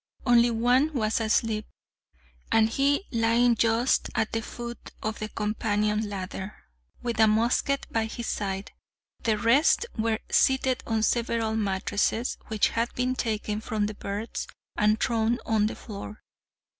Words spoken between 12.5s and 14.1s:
had been taken from the